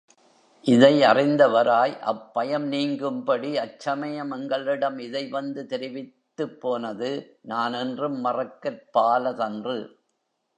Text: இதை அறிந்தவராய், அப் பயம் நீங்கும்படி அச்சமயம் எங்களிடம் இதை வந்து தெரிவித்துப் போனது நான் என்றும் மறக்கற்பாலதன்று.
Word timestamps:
இதை 0.65 1.01
அறிந்தவராய், 1.01 1.99
அப் 2.01 2.33
பயம் 2.33 2.65
நீங்கும்படி 2.71 3.57
அச்சமயம் 3.57 4.31
எங்களிடம் 4.31 4.97
இதை 4.97 5.29
வந்து 5.29 5.65
தெரிவித்துப் 5.65 6.61
போனது 6.61 7.11
நான் 7.41 7.73
என்றும் 7.73 8.25
மறக்கற்பாலதன்று. 8.25 9.77